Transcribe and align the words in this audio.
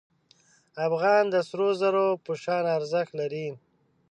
افغان 0.87 1.23
د 1.33 1.35
سرو 1.47 1.69
زرو 1.81 2.07
په 2.25 2.31
شان 2.43 2.63
ارزښت 2.77 3.11
لري. 3.19 3.47